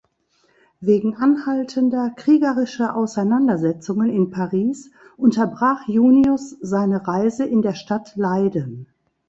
[0.79, 8.87] Wegen anhaltender kriegerischer Auseinandersetzungen in Paris, unterbrach Junius seine Reise in der Stadt Leiden.